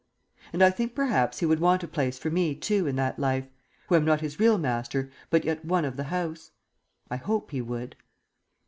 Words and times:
And 0.51 0.63
I 0.63 0.71
think 0.71 0.95
perhaps 0.95 1.41
he 1.41 1.45
would 1.45 1.59
want 1.59 1.83
a 1.83 1.87
place 1.87 2.17
for 2.17 2.31
me, 2.31 2.55
too, 2.55 2.87
in 2.87 2.95
that 2.95 3.19
life, 3.19 3.47
who 3.87 3.93
am 3.93 4.03
not 4.03 4.21
his 4.21 4.39
real 4.39 4.57
master 4.57 5.11
but 5.29 5.45
yet 5.45 5.63
one 5.63 5.85
of 5.85 5.95
the 5.95 6.05
house. 6.05 6.49
I 7.11 7.17
hope 7.17 7.51
he 7.51 7.61
would. 7.61 7.95